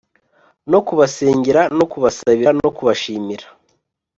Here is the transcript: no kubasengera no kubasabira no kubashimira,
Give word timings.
no 0.71 0.79
kubasengera 0.87 1.61
no 1.77 1.85
kubasabira 1.91 2.49
no 2.61 2.69
kubashimira, 2.77 3.45